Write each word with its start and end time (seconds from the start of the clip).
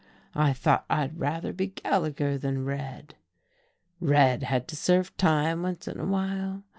I 0.33 0.51
thought 0.53 0.85
I'd 0.89 1.19
rather 1.19 1.53
be 1.53 1.67
Gallagher 1.67 2.35
than 2.35 2.65
Red 2.65 3.13
Red 3.99 4.41
had 4.41 4.67
to 4.69 4.75
serve 4.75 5.15
time 5.15 5.61
once 5.61 5.87
in 5.87 5.99
a 5.99 6.05
while. 6.07 6.63